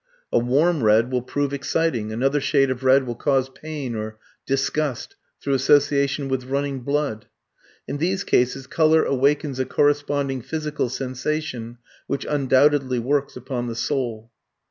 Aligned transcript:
A 0.33 0.39
warm 0.39 0.81
red 0.83 1.11
will 1.11 1.21
prove 1.21 1.53
exciting, 1.53 2.11
another 2.11 2.41
shade 2.41 2.71
of 2.71 2.83
red 2.83 3.05
will 3.05 3.13
cause 3.13 3.49
pain 3.49 3.93
or 3.93 4.17
disgust 4.47 5.15
through 5.39 5.53
association 5.53 6.27
with 6.27 6.45
running 6.45 6.79
blood. 6.79 7.27
In 7.87 7.97
these 7.97 8.23
cases 8.23 8.65
colour 8.65 9.03
awakens 9.03 9.59
a 9.59 9.65
corresponding 9.65 10.41
physical 10.41 10.89
sensation, 10.89 11.77
which 12.07 12.25
undoubtedly 12.27 12.97
works 12.97 13.35
upon 13.37 13.67
the 13.67 13.75
soul. 13.75 14.31